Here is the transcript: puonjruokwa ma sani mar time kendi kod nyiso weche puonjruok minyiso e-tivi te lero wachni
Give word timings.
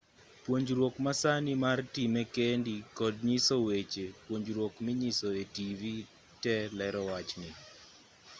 puonjruokwa 0.43 1.01
ma 1.05 1.13
sani 1.21 1.53
mar 1.63 1.79
time 1.93 2.21
kendi 2.35 2.75
kod 2.99 3.15
nyiso 3.27 3.55
weche 3.67 4.05
puonjruok 4.23 4.73
minyiso 4.85 5.27
e-tivi 5.41 5.93
te 6.43 6.55
lero 6.77 7.01
wachni 7.11 7.49